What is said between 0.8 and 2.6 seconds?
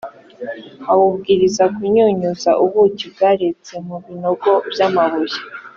awubwiriza kunyunyuza